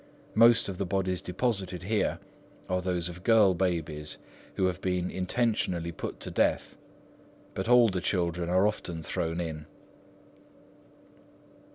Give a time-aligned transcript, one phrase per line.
[0.33, 2.17] Most of the bodies deposited here
[2.67, 4.17] are those of girl babies
[4.55, 6.75] who have been intentionally put to death,
[7.53, 9.67] but older children are often thrown in."